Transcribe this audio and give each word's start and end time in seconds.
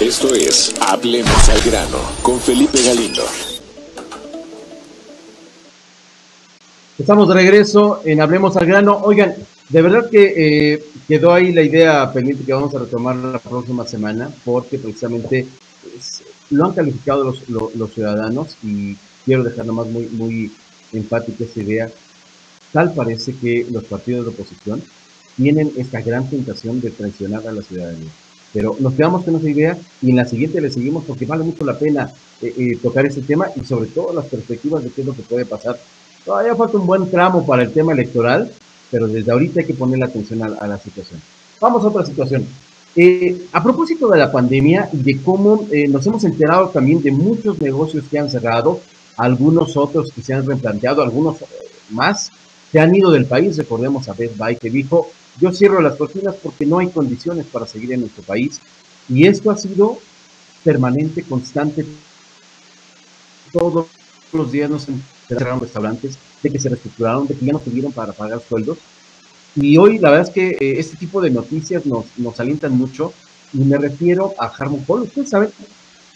Esto 0.00 0.32
es 0.32 0.72
Hablemos 0.80 1.48
al 1.48 1.60
grano 1.68 1.98
con 2.22 2.38
Felipe 2.38 2.80
Galindo. 2.84 3.24
Estamos 6.96 7.28
de 7.28 7.34
regreso 7.34 8.02
en 8.04 8.20
Hablemos 8.20 8.56
al 8.56 8.66
grano. 8.66 9.00
Oigan, 9.02 9.34
de 9.68 9.82
verdad 9.82 10.08
que 10.08 10.74
eh, 10.74 10.84
quedó 11.08 11.34
ahí 11.34 11.52
la 11.52 11.62
idea 11.62 12.12
pendiente 12.12 12.44
que 12.44 12.52
vamos 12.52 12.72
a 12.76 12.78
retomar 12.78 13.16
la 13.16 13.40
próxima 13.40 13.84
semana, 13.88 14.30
porque 14.44 14.78
precisamente 14.78 15.48
pues, 15.82 16.22
lo 16.50 16.66
han 16.66 16.74
calificado 16.74 17.24
los, 17.24 17.92
ciudadanos 17.92 18.56
y 18.62 18.96
quiero 19.24 19.42
dejar 19.42 19.66
nomás 19.66 19.88
muy, 19.88 20.06
muy 20.12 20.52
esta 20.92 21.24
idea. 21.56 21.90
Tal 22.72 22.94
parece 22.94 23.34
que 23.34 23.66
los 23.68 23.82
partidos 23.82 24.26
de 24.26 24.30
oposición 24.30 24.80
tienen 25.36 25.72
esta 25.76 26.00
gran 26.02 26.30
tentación 26.30 26.80
de 26.80 26.90
traicionar 26.90 27.48
a 27.48 27.52
la 27.52 27.62
ciudadanía. 27.62 28.12
Pero 28.52 28.76
nos 28.80 28.94
quedamos 28.94 29.24
con 29.24 29.36
esa 29.36 29.48
idea 29.48 29.78
y 30.00 30.10
en 30.10 30.16
la 30.16 30.24
siguiente 30.24 30.60
le 30.60 30.70
seguimos 30.70 31.04
porque 31.04 31.26
vale 31.26 31.44
mucho 31.44 31.64
la 31.64 31.78
pena 31.78 32.10
eh, 32.40 32.54
eh, 32.56 32.78
tocar 32.82 33.04
ese 33.06 33.20
tema 33.22 33.48
y 33.54 33.64
sobre 33.64 33.88
todo 33.88 34.12
las 34.14 34.26
perspectivas 34.26 34.82
de 34.82 34.90
qué 34.90 35.02
es 35.02 35.06
lo 35.06 35.14
que 35.14 35.22
puede 35.22 35.44
pasar. 35.44 35.78
Todavía 36.24 36.54
falta 36.56 36.78
un 36.78 36.86
buen 36.86 37.10
tramo 37.10 37.46
para 37.46 37.62
el 37.62 37.72
tema 37.72 37.92
electoral, 37.92 38.50
pero 38.90 39.06
desde 39.06 39.30
ahorita 39.30 39.60
hay 39.60 39.66
que 39.66 39.74
poner 39.74 39.98
la 39.98 40.06
atención 40.06 40.42
a, 40.42 40.66
la 40.66 40.78
situación. 40.78 41.20
Vamos 41.60 41.84
a 41.84 41.88
otra 41.88 42.04
situación. 42.04 42.46
Eh, 42.96 43.46
a 43.52 43.62
propósito 43.62 44.08
de 44.08 44.18
la 44.18 44.32
pandemia 44.32 44.88
y 44.92 44.98
de 44.98 45.22
cómo 45.22 45.66
nos 45.88 46.06
hemos 46.06 46.24
enterado 46.24 46.68
también 46.70 47.00
de 47.02 47.12
muchos 47.12 47.60
negocios 47.60 48.04
que 48.10 48.18
han 48.18 48.30
cerrado, 48.30 48.80
algunos 49.16 49.76
otros 49.76 50.10
que 50.14 50.22
se 50.22 50.34
han 50.34 50.46
replanteado, 50.46 51.02
algunos 51.02 51.36
más 51.90 52.30
se 52.70 52.80
han 52.80 52.94
ido 52.94 53.10
del 53.10 53.26
país. 53.26 53.56
Recordemos 53.56 54.08
a 54.08 54.14
Best 54.14 54.36
Buy 54.36 54.56
que 54.56 54.70
dijo, 54.70 55.10
yo 55.40 55.52
cierro 55.52 55.80
las 55.80 55.96
cortinas 55.96 56.34
porque 56.42 56.66
no 56.66 56.78
hay 56.78 56.88
condiciones 56.88 57.46
para 57.46 57.66
seguir 57.66 57.92
en 57.92 58.00
nuestro 58.00 58.22
país. 58.22 58.60
Y 59.08 59.26
esto 59.26 59.50
ha 59.50 59.56
sido 59.56 59.98
permanente, 60.64 61.22
constante. 61.22 61.86
Todos 63.52 63.86
los 64.32 64.52
días 64.52 64.68
nos 64.68 64.86
cerraron 65.26 65.60
restaurantes, 65.60 66.18
de 66.42 66.50
que 66.50 66.58
se 66.58 66.68
reestructuraron, 66.68 67.26
de 67.26 67.34
que 67.34 67.46
ya 67.46 67.52
no 67.52 67.60
tuvieron 67.60 67.92
para 67.92 68.12
pagar 68.12 68.42
sueldos. 68.46 68.78
Y 69.54 69.76
hoy 69.78 69.98
la 69.98 70.10
verdad 70.10 70.28
es 70.28 70.34
que 70.34 70.50
eh, 70.50 70.78
este 70.78 70.96
tipo 70.96 71.20
de 71.20 71.30
noticias 71.30 71.86
nos, 71.86 72.06
nos 72.16 72.38
alientan 72.38 72.72
mucho 72.76 73.12
y 73.52 73.58
me 73.58 73.78
refiero 73.78 74.34
a 74.38 74.46
Harmon 74.46 74.84
Hall. 74.86 75.02
Usted 75.02 75.26
sabe, 75.26 75.50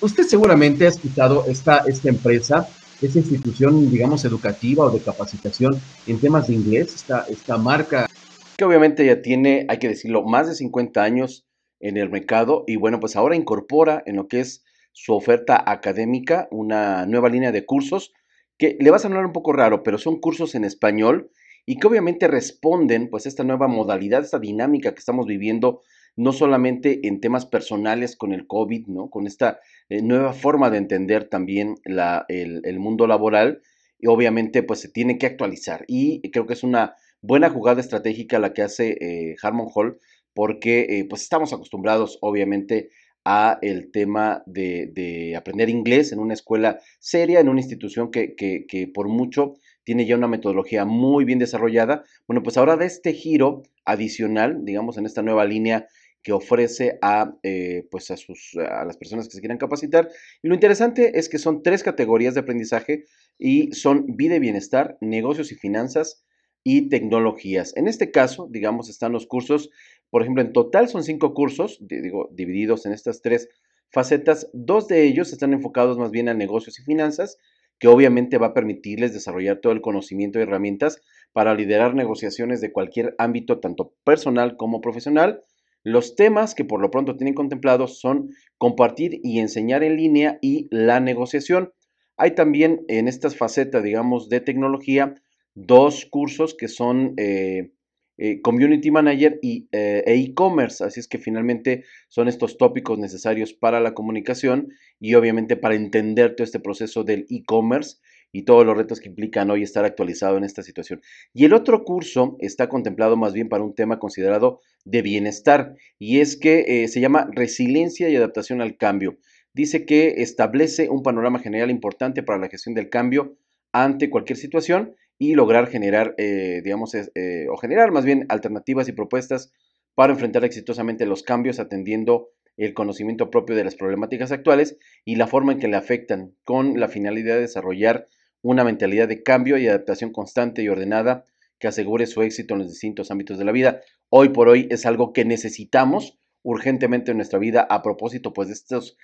usted 0.01 0.25
seguramente 0.25 0.87
ha 0.87 0.91
escuchado 0.91 1.45
esta, 1.49 1.79
esta 1.79 2.09
empresa, 2.09 2.69
esta 3.01 3.19
institución, 3.19 3.91
digamos, 3.91 4.25
educativa 4.25 4.85
o 4.85 4.91
de 4.91 5.01
capacitación 5.01 5.81
en 6.07 6.19
temas 6.21 6.49
de 6.49 6.55
inglés, 6.55 6.95
esta, 6.95 7.25
esta 7.29 7.57
marca 7.57 8.09
que 8.57 8.65
obviamente 8.65 9.05
ya 9.05 9.23
tiene, 9.23 9.67
hay 9.69 9.79
que 9.79 9.89
decirlo, 9.89 10.23
más 10.23 10.49
de 10.49 10.55
50 10.55 11.03
años 11.03 11.47
en 11.81 11.97
el 11.97 12.11
mercado 12.11 12.65
y 12.67 12.77
bueno, 12.77 13.01
pues 13.01 13.17
ahora 13.17 13.37
incorpora 13.37 14.03
en 14.07 14.17
lo 14.17 14.29
que 14.29 14.41
es 14.41 14.65
su 14.93 15.15
oferta 15.15 15.63
académica 15.67 16.49
una 16.51 17.07
nueva 17.07 17.29
línea 17.29 17.51
de 17.51 17.65
cursos 17.65 18.13
que 18.59 18.77
le 18.79 18.91
vas 18.91 19.05
a 19.05 19.09
hablar 19.09 19.27
un 19.27 19.33
poco 19.33 19.53
raro, 19.53 19.83
pero 19.83 19.99
son 19.99 20.21
cursos 20.21 20.55
en 20.55 20.65
español 20.65 21.31
y 21.67 21.79
que 21.79 21.87
obviamente 21.87 22.29
responden 22.29 23.09
pues 23.09 23.27
a 23.27 23.29
esta 23.29 23.45
nueva 23.45 23.69
modalidad, 23.69 24.23
esta 24.23 24.39
dinámica 24.39 24.93
que 24.93 24.99
estamos 24.99 25.27
viviendo 25.27 25.81
no 26.15 26.33
solamente 26.33 27.07
en 27.09 27.21
temas 27.21 27.47
personales 27.47 28.17
con 28.17 28.33
el 28.33 28.47
COVID, 28.47 28.87
¿no? 28.89 29.09
Con 29.09 29.27
esta 29.27 29.61
eh, 29.89 30.03
nueva 30.03 30.35
forma 30.35 30.69
de 30.69 30.77
entender 30.77 31.29
también 31.29 31.77
la, 31.85 32.27
el, 32.29 32.61
el 32.65 32.79
mundo 32.79 33.07
laboral 33.07 33.63
y 33.99 34.09
obviamente 34.09 34.63
pues 34.63 34.81
se 34.81 34.89
tiene 34.89 35.17
que 35.17 35.27
actualizar 35.27 35.85
y 35.89 36.21
creo 36.31 36.47
que 36.47 36.53
es 36.53 36.65
una 36.65 36.97
buena 37.23 37.49
jugada 37.49 37.81
estratégica 37.81 38.39
la 38.39 38.53
que 38.53 38.63
hace 38.63 38.99
eh, 39.01 39.37
Harmon 39.43 39.69
Hall, 39.75 39.99
porque 40.35 40.87
eh, 40.89 41.07
pues 41.09 41.23
estamos 41.23 41.53
acostumbrados 41.53 42.19
obviamente 42.21 42.91
a 43.25 43.59
el 43.63 43.93
tema 43.93 44.43
de, 44.47 45.35
aprender 45.37 45.69
inglés 45.71 46.13
en 46.13 46.19
una 46.19 46.35
escuela 46.35 46.81
seria, 46.99 47.41
en 47.41 47.49
una 47.49 47.61
institución 47.61 48.11
que, 48.11 48.35
que, 48.35 48.91
por 48.93 49.09
mucho 49.09 49.55
tiene 49.85 50.07
ya 50.07 50.17
una 50.17 50.29
metodología 50.29 50.85
muy 50.85 51.25
bien 51.25 51.39
desarrollada. 51.39 52.05
Bueno, 52.27 52.43
pues 52.43 52.57
ahora 52.57 52.77
de 52.77 52.87
este 52.87 53.13
giro 53.13 53.63
adicional, 53.85 54.65
digamos, 54.65 54.99
en 54.99 55.07
esta 55.07 55.23
nueva 55.23 55.45
línea 55.45 55.87
que 56.23 56.33
ofrece 56.33 56.99
a, 57.03 57.35
eh, 57.43 57.87
pues 57.91 58.11
a, 58.11 58.17
sus, 58.17 58.57
a 58.57 58.85
las 58.85 58.97
personas 58.97 59.27
que 59.27 59.35
se 59.35 59.41
quieran 59.41 59.59
capacitar. 59.59 60.09
Y 60.43 60.49
lo 60.49 60.55
interesante 60.55 61.19
es 61.19 61.29
que 61.29 61.39
son 61.39 61.63
tres 61.63 61.83
categorías 61.83 62.35
de 62.35 62.41
aprendizaje 62.41 63.05
y 63.39 63.73
son 63.73 64.17
vida 64.17 64.37
y 64.37 64.41
bienestar, 64.41 64.97
negocios 65.01 65.51
y 65.51 65.57
finanzas, 65.57 66.25
y 66.65 66.89
tecnologías. 66.89 67.77
En 67.77 67.89
este 67.89 68.11
caso, 68.11 68.49
digamos, 68.51 68.89
están 68.89 69.13
los 69.13 69.27
cursos, 69.27 69.71
por 70.11 70.23
ejemplo, 70.23 70.43
en 70.43 70.53
total 70.53 70.89
son 70.89 71.03
cinco 71.03 71.33
cursos, 71.33 71.79
digo, 71.81 72.29
divididos 72.33 72.85
en 72.87 72.93
estas 72.93 73.23
tres 73.23 73.49
facetas. 73.91 74.51
Dos 74.53 74.89
de 74.89 75.05
ellos 75.05 75.33
están 75.33 75.53
enfocados 75.53 75.99
más 75.99 76.11
bien 76.11 76.29
a 76.29 76.35
negocios 76.35 76.79
y 76.79 76.83
finanzas, 76.83 77.39
que 77.79 77.89
obviamente 77.89 78.39
va 78.39 78.49
a 78.49 78.55
permitirles 78.55 79.13
desarrollar 79.13 79.61
todo 79.61 79.73
el 79.73 79.81
conocimiento 79.81 80.39
y 80.39 80.43
herramientas 80.43 81.01
para 81.33 81.55
liderar 81.55 81.95
negociaciones 81.95 82.61
de 82.61 82.73
cualquier 82.73 83.15
ámbito, 83.19 83.59
tanto 83.59 83.95
personal 84.05 84.57
como 84.57 84.81
profesional. 84.81 85.43
Los 85.83 86.15
temas 86.15 86.55
que 86.55 86.65
por 86.65 86.81
lo 86.81 86.91
pronto 86.91 87.17
tienen 87.17 87.35
contemplados 87.35 87.99
son 87.99 88.29
compartir 88.57 89.19
y 89.25 89.41
enseñar 89.41 89.83
en 89.83 89.97
línea 89.97 90.39
y 90.41 90.69
la 90.71 91.01
negociación. 91.01 91.73
Hay 92.17 92.37
también 92.37 92.85
en 92.89 93.09
estas 93.09 93.37
facetas, 93.37 93.83
digamos, 93.83 94.29
de 94.29 94.41
tecnología, 94.41 95.15
dos 95.55 96.07
cursos 96.07 96.55
que 96.55 96.69
son 96.69 97.15
eh, 97.17 97.73
eh, 98.19 98.41
Community 98.43 98.91
Manager 98.91 99.39
y 99.43 99.69
eh, 99.73 100.03
e 100.07 100.15
e-commerce. 100.15 100.85
Así 100.85 101.01
es 101.01 101.09
que 101.09 101.19
finalmente 101.19 101.85
son 102.09 102.29
estos 102.29 102.57
tópicos 102.57 102.99
necesarios 102.99 103.53
para 103.53 103.81
la 103.81 103.95
comunicación 103.95 104.69
y 105.01 105.15
obviamente 105.15 105.57
para 105.57 105.75
entender 105.75 106.35
todo 106.35 106.45
este 106.45 106.61
proceso 106.61 107.05
del 107.05 107.27
e-commerce 107.31 107.99
y 108.35 108.43
todos 108.43 108.65
los 108.65 108.77
retos 108.77 109.01
que 109.01 109.11
implican 109.11 109.51
hoy 109.51 109.63
estar 109.63 109.85
actualizado 109.85 110.39
en 110.39 110.45
esta 110.45 110.63
situación. 110.63 111.03
Y 111.35 111.45
el 111.45 111.53
otro 111.53 111.85
curso 111.85 112.37
está 112.41 112.69
contemplado 112.69 113.17
más 113.17 113.35
bien 113.35 113.51
para 113.51 113.63
un 113.63 113.75
tema 113.75 113.99
considerado 113.99 114.61
de 114.87 115.03
bienestar 115.03 115.75
y 115.99 116.21
es 116.21 116.39
que 116.39 116.89
se 116.89 117.01
llama 117.01 117.29
Resiliencia 117.31 118.09
y 118.09 118.17
Adaptación 118.17 118.63
al 118.63 118.79
Cambio. 118.79 119.19
Dice 119.53 119.85
que 119.85 120.23
establece 120.23 120.89
un 120.89 121.03
panorama 121.03 121.41
general 121.41 121.71
importante 121.71 122.23
para 122.23 122.39
la 122.39 122.49
gestión 122.49 122.75
del 122.75 122.89
cambio 122.89 123.37
ante 123.71 124.09
cualquier 124.09 124.39
situación 124.39 124.97
y 125.23 125.37
lograr 125.37 125.69
generar, 125.69 126.17
eh, 126.19 126.63
digamos, 126.65 126.97
eh, 126.97 127.47
o 127.49 127.57
generar 127.57 127.93
más 127.93 128.05
bien 128.05 128.27
alternativas 128.29 128.89
y 128.89 128.93
propuestas 128.93 129.53
para 129.95 130.13
enfrentar 130.13 130.45
exitosamente 130.45 131.07
los 131.07 131.23
cambios 131.23 131.61
atendiendo 131.61 132.31
el 132.57 132.75
conocimiento 132.75 133.31
propio 133.31 133.55
de 133.55 133.63
las 133.63 133.77
problemáticas 133.77 134.33
actuales 134.33 134.79
y 135.05 135.15
la 135.15 135.29
forma 135.29 135.53
en 135.53 135.61
que 135.61 135.69
le 135.69 135.77
afectan, 135.77 136.35
con 136.43 136.81
la 136.81 136.89
finalidad 136.89 137.37
de 137.37 137.43
desarrollar 137.43 138.09
una 138.43 138.65
mentalidad 138.65 139.07
de 139.07 139.23
cambio 139.23 139.59
y 139.59 139.69
adaptación 139.69 140.11
constante 140.11 140.65
y 140.65 140.69
ordenada 140.69 141.25
que 141.61 141.69
asegure 141.69 142.07
su 142.07 142.23
éxito 142.23 142.55
en 142.55 142.63
los 142.63 142.71
distintos 142.71 143.13
ámbitos 143.13 143.39
de 143.39 143.45
la 143.45 143.53
vida. 143.53 143.81
Hoy 144.09 144.31
por 144.31 144.49
hoy 144.49 144.67
es 144.73 144.87
algo 144.87 145.13
que 145.13 145.25
necesitamos 145.25 146.19
urgentemente 146.43 147.13
en 147.13 147.19
nuestra 147.19 147.39
vida 147.39 147.65
a 147.71 147.81
propósito 147.83 148.33
pues 148.33 148.49
de 148.49 148.55
estos 148.55 148.97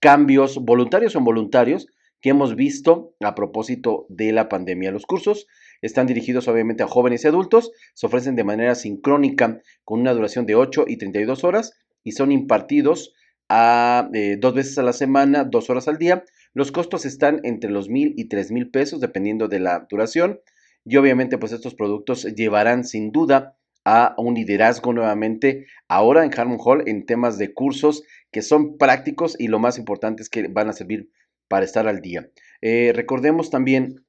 cambios 0.00 0.56
voluntarios 0.56 1.14
o 1.14 1.18
involuntarios 1.18 1.86
que 2.20 2.30
hemos 2.30 2.56
visto 2.56 3.14
a 3.20 3.34
propósito 3.34 4.06
de 4.08 4.32
la 4.32 4.48
pandemia. 4.48 4.90
Los 4.90 5.06
cursos 5.06 5.46
están 5.82 6.06
dirigidos 6.06 6.48
obviamente 6.48 6.82
a 6.82 6.88
jóvenes 6.88 7.24
y 7.24 7.28
adultos, 7.28 7.72
se 7.94 8.06
ofrecen 8.06 8.36
de 8.36 8.44
manera 8.44 8.74
sincrónica 8.74 9.60
con 9.84 10.00
una 10.00 10.12
duración 10.12 10.46
de 10.46 10.54
8 10.54 10.84
y 10.88 10.96
32 10.98 11.44
horas 11.44 11.72
y 12.02 12.12
son 12.12 12.32
impartidos 12.32 13.14
a 13.48 14.08
eh, 14.12 14.36
dos 14.38 14.54
veces 14.54 14.78
a 14.78 14.82
la 14.82 14.92
semana, 14.92 15.44
dos 15.44 15.70
horas 15.70 15.88
al 15.88 15.98
día. 15.98 16.24
Los 16.52 16.72
costos 16.72 17.04
están 17.04 17.40
entre 17.44 17.70
los 17.70 17.88
mil 17.88 18.14
y 18.16 18.28
tres 18.28 18.50
mil 18.50 18.70
pesos 18.70 19.00
dependiendo 19.00 19.48
de 19.48 19.60
la 19.60 19.86
duración 19.88 20.40
y 20.84 20.96
obviamente 20.96 21.38
pues 21.38 21.52
estos 21.52 21.74
productos 21.74 22.24
llevarán 22.24 22.84
sin 22.84 23.12
duda 23.12 23.56
a 23.84 24.14
un 24.18 24.34
liderazgo 24.34 24.92
nuevamente 24.92 25.66
ahora 25.88 26.24
en 26.24 26.32
Harmon 26.36 26.58
Hall 26.60 26.82
en 26.86 27.06
temas 27.06 27.38
de 27.38 27.52
cursos 27.54 28.02
que 28.32 28.42
son 28.42 28.78
prácticos 28.78 29.36
y 29.38 29.48
lo 29.48 29.58
más 29.58 29.78
importante 29.78 30.22
es 30.22 30.28
que 30.28 30.48
van 30.48 30.68
a 30.68 30.72
servir 30.72 31.10
para 31.48 31.64
estar 31.64 31.86
al 31.86 32.00
día. 32.00 32.28
Eh, 32.60 32.92
recordemos 32.94 33.50
también 33.50 34.05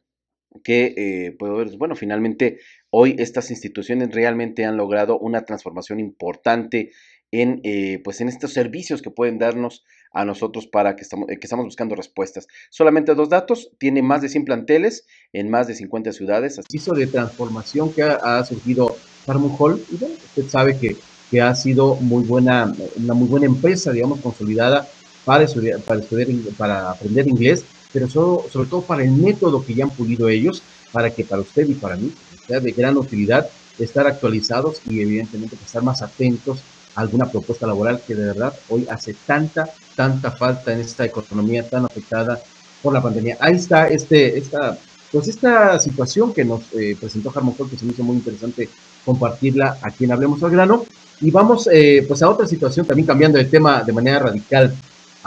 que, 0.62 0.94
eh, 0.98 1.36
pues, 1.38 1.78
bueno, 1.78 1.96
finalmente 1.96 2.60
hoy 2.90 3.16
estas 3.20 3.52
instituciones 3.52 4.14
realmente 4.14 4.66
han 4.66 4.78
logrado 4.78 5.20
una 5.20 5.46
transformación 5.46 6.00
importante 6.00 6.92
en, 7.32 7.62
eh, 7.64 8.00
pues 8.04 8.22
en 8.22 8.30
estos 8.30 8.54
servicios 8.54 9.02
que 9.02 9.12
pueden 9.12 9.38
darnos 9.38 9.84
a 10.12 10.26
nosotros 10.26 10.68
para 10.68 10.96
que 10.96 11.04
estamos, 11.04 11.28
que 11.28 11.40
estamos 11.42 11.66
buscando 11.66 11.96
respuestas. 11.96 12.48
Solamente 12.70 13.14
dos 13.16 13.30
datos, 13.30 13.72
tiene 13.78 14.02
más 14.02 14.22
de 14.22 14.30
100 14.30 14.46
planteles 14.46 15.06
en 15.34 15.50
más 15.50 15.68
de 15.68 15.76
50 15.76 16.14
ciudades. 16.14 16.60
Hizo 16.72 16.94
de 16.94 17.08
transformación 17.08 17.94
que 17.94 18.04
ha, 18.04 18.44
surgido 18.46 18.96
Harmon 19.28 19.56
Hall, 19.58 19.84
y 19.92 19.98
bueno, 19.98 20.16
usted 20.16 20.50
sabe 20.50 20.78
que, 20.78 20.96
que 21.30 21.42
ha 21.42 21.54
sido 21.54 21.96
muy 21.96 22.24
buena, 22.24 22.74
una 22.96 23.14
muy 23.14 23.28
buena 23.28 23.46
empresa, 23.46 23.92
digamos, 23.92 24.22
consolidada 24.22 24.88
para 25.26 25.44
estudiar, 25.44 25.82
para, 25.82 26.00
estudiar, 26.00 26.30
para 26.58 26.92
aprender 26.92 27.28
inglés, 27.28 27.66
pero 27.98 28.44
sobre 28.52 28.70
todo 28.70 28.82
para 28.82 29.04
el 29.04 29.12
método 29.12 29.66
que 29.66 29.74
ya 29.74 29.86
han 29.86 29.90
pulido 29.90 30.30
ellos, 30.30 30.62
para 30.92 31.10
que 31.10 31.24
para 31.24 31.42
usted 31.42 31.68
y 31.68 31.74
para 31.74 31.96
mí 31.96 32.14
sea 32.46 32.60
de 32.60 32.72
gran 32.72 32.96
utilidad 32.96 33.50
estar 33.80 34.06
actualizados 34.06 34.82
y 34.88 35.02
evidentemente 35.02 35.56
estar 35.56 35.82
más 35.82 36.04
atentos 36.04 36.60
alguna 36.94 37.26
propuesta 37.26 37.66
laboral 37.66 38.02
que 38.06 38.14
de 38.14 38.26
verdad 38.26 38.54
hoy 38.70 38.88
hace 38.90 39.16
tanta, 39.26 39.70
tanta 39.96 40.32
falta 40.32 40.74
en 40.74 40.80
esta 40.80 41.06
economía 41.06 41.68
tan 41.68 41.86
afectada 41.86 42.40
por 42.82 42.94
la 42.94 43.02
pandemia. 43.02 43.38
Ahí 43.40 43.56
está 43.56 43.88
este, 43.88 44.38
esta, 44.38 44.78
pues 45.12 45.28
esta 45.28 45.80
situación 45.80 46.34
que 46.34 46.46
nos 46.46 46.62
eh, 46.74 46.96
presentó 47.00 47.32
Harmon 47.34 47.56
que 47.56 47.78
se 47.78 47.86
me 47.86 47.94
hizo 47.94 48.04
muy 48.04 48.18
interesante 48.18 48.70
compartirla 49.06 49.78
aquí 49.82 50.06
en 50.06 50.12
Hablemos 50.12 50.42
al 50.44 50.52
Grano. 50.52 50.86
Y 51.20 51.32
vamos 51.32 51.68
eh, 51.72 52.06
pues 52.08 52.22
a 52.22 52.30
otra 52.30 52.46
situación, 52.46 52.86
también 52.86 53.08
cambiando 53.08 53.40
de 53.40 53.46
tema 53.46 53.84
de 53.84 53.92
manera 53.92 54.20
radical. 54.20 54.76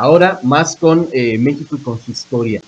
Ahora 0.00 0.40
más 0.42 0.76
con 0.76 1.08
eh, 1.12 1.36
México 1.36 1.76
y 1.76 1.80
con 1.80 2.00
su 2.00 2.10
historia. 2.10 2.62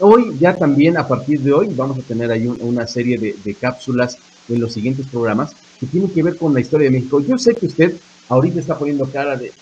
hoy, 0.00 0.36
ya 0.40 0.56
también 0.56 0.96
a 0.96 1.06
partir 1.06 1.38
de 1.40 1.52
hoy, 1.52 1.68
vamos 1.70 1.96
a 1.96 2.02
tener 2.02 2.32
ahí 2.32 2.48
una 2.48 2.84
serie 2.88 3.16
de, 3.16 3.36
de 3.44 3.54
cápsulas 3.54 4.18
en 4.48 4.60
los 4.60 4.72
siguientes 4.72 5.06
programas 5.06 5.54
que 5.78 5.86
tienen 5.86 6.10
que 6.10 6.24
ver 6.24 6.36
con 6.36 6.52
la 6.52 6.58
historia 6.58 6.90
de 6.90 6.96
México. 6.96 7.20
Yo 7.20 7.38
sé 7.38 7.54
que 7.54 7.66
usted 7.66 7.94
ahorita 8.28 8.58
está 8.58 8.76
poniendo 8.76 9.04
cara 9.06 9.36
de, 9.36 9.52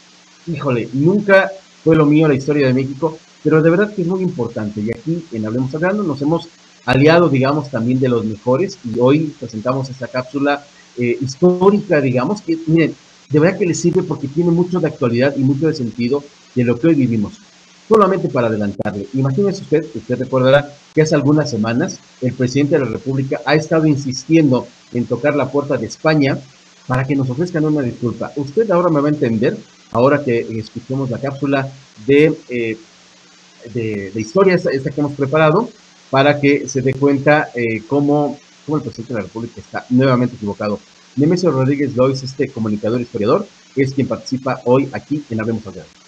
híjole, 0.47 0.89
nunca 0.95 1.51
fue 1.85 1.97
lo 1.97 2.07
mío 2.07 2.29
la 2.29 2.35
historia 2.35 2.67
de 2.67 2.73
México, 2.73 3.19
pero 3.45 3.61
de 3.61 3.69
verdad 3.69 3.95
que 3.95 4.01
es 4.01 4.09
muy 4.09 4.23
importante. 4.23 4.81
Y 4.81 4.89
aquí 4.89 5.23
en 5.33 5.45
Hablemos 5.45 5.75
Hablando 5.75 6.03
nos 6.03 6.23
hemos 6.23 6.49
aliado, 6.87 7.29
digamos, 7.29 7.71
también 7.71 8.01
de 8.01 8.09
los 8.09 8.25
mejores 8.25 8.79
y 8.91 8.99
hoy 8.99 9.35
presentamos 9.39 9.91
esta 9.91 10.09
cápsula 10.09 10.65
eh, 10.97 11.19
histórica, 11.21 12.01
digamos, 12.01 12.41
que, 12.41 12.57
miren, 12.69 12.95
de 13.33 13.41
verdad 13.41 13.59
que 13.59 13.67
le 13.67 13.75
sirve 13.75 14.03
porque 14.03 14.29
tiene 14.29 14.51
mucho 14.51 14.79
de 14.81 14.89
actualidad 14.89 15.35
y 15.37 15.41
mucho 15.41 15.67
de 15.67 15.75
sentido 15.75 16.23
de 16.55 16.65
lo 16.65 16.79
que 16.79 16.89
hoy 16.89 16.95
vivimos. 16.95 17.35
Solamente 17.89 18.29
para 18.29 18.47
adelantarle, 18.47 19.09
imagínese 19.15 19.63
usted, 19.63 19.85
usted 19.95 20.19
recordará 20.19 20.73
que 20.95 21.03
hace 21.03 21.15
algunas 21.15 21.51
semanas 21.51 21.99
el 22.21 22.33
presidente 22.33 22.79
de 22.79 22.85
la 22.85 22.91
República 22.91 23.41
ha 23.45 23.55
estado 23.55 23.87
insistiendo 23.87 24.67
en 24.93 25.07
tocar 25.07 25.35
la 25.35 25.51
puerta 25.51 25.77
de 25.77 25.87
España 25.87 26.39
para 26.87 27.05
que 27.05 27.17
nos 27.17 27.29
ofrezcan 27.29 27.65
una 27.65 27.83
disculpa. 27.83 28.33
Usted 28.37 28.71
ahora 28.71 28.89
me 28.89 29.01
va 29.01 29.09
a 29.09 29.13
entender, 29.13 29.57
ahora 29.91 30.23
que 30.23 30.41
escuchemos 30.59 31.11
la 31.11 31.19
cápsula 31.19 31.69
de 32.07 32.39
eh, 32.49 32.77
de, 33.73 34.13
historia 34.17 34.55
esta, 34.55 34.71
que 34.71 35.01
hemos 35.01 35.13
preparado 35.13 35.69
para 36.11 36.41
que 36.41 36.69
se 36.69 36.83
dé 36.83 36.95
cuenta 36.95 37.51
eh, 37.55 37.83
cómo, 37.87 38.39
cómo, 38.67 38.77
el 38.77 38.83
presidente 38.83 39.15
de 39.15 39.21
la 39.21 39.27
República 39.27 39.61
está 39.61 39.87
nuevamente 39.91 40.37
equivocado. 40.37 40.79
Nemesio 41.17 41.51
Rodríguez 41.51 41.95
Lois, 41.95 42.23
este 42.23 42.51
comunicador 42.51 43.01
historiador, 43.01 43.47
es 43.77 43.93
quien 43.93 44.09
participa 44.09 44.61
hoy 44.65 44.89
aquí 44.93 45.23
en 45.29 45.41
Hablemos 45.41 45.65
Grano. 45.65 46.02